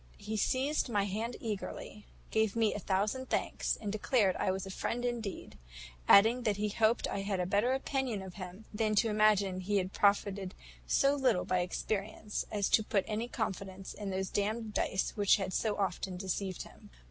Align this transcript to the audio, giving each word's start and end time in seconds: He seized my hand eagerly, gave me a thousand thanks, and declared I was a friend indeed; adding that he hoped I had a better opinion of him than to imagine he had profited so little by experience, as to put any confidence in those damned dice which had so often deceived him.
He 0.17 0.35
seized 0.35 0.89
my 0.89 1.03
hand 1.03 1.35
eagerly, 1.39 2.07
gave 2.31 2.55
me 2.55 2.73
a 2.73 2.79
thousand 2.79 3.29
thanks, 3.29 3.77
and 3.79 3.91
declared 3.91 4.35
I 4.35 4.49
was 4.49 4.65
a 4.65 4.71
friend 4.71 5.05
indeed; 5.05 5.59
adding 6.07 6.41
that 6.41 6.57
he 6.57 6.69
hoped 6.69 7.07
I 7.07 7.19
had 7.21 7.39
a 7.39 7.45
better 7.45 7.73
opinion 7.73 8.23
of 8.23 8.33
him 8.33 8.65
than 8.73 8.95
to 8.95 9.09
imagine 9.09 9.59
he 9.59 9.77
had 9.77 9.93
profited 9.93 10.55
so 10.87 11.13
little 11.13 11.45
by 11.45 11.59
experience, 11.59 12.47
as 12.51 12.67
to 12.69 12.83
put 12.83 13.05
any 13.07 13.27
confidence 13.27 13.93
in 13.93 14.09
those 14.09 14.29
damned 14.29 14.73
dice 14.73 15.11
which 15.15 15.35
had 15.35 15.53
so 15.53 15.77
often 15.77 16.17
deceived 16.17 16.63
him. 16.63 16.89